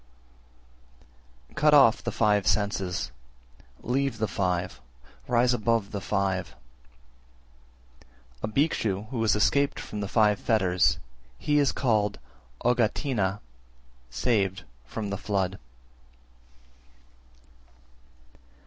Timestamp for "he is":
11.37-11.71